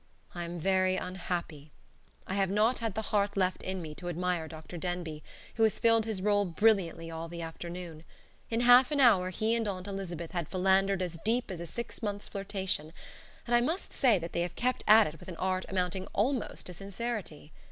[0.33, 1.71] I am very unhappy.
[2.25, 4.75] I have not had the heart left in me to admire Dr.
[4.79, 5.21] Denbigh,
[5.57, 8.03] who has filled his role brilliantly all the afternoon.
[8.49, 12.01] In half an hour he and Aunt Elizabeth had philandered as deep as a six
[12.01, 12.93] months' flirtation;
[13.45, 16.65] and I must say that they have kept at it with an art amounting almost
[16.65, 17.53] to sincerity.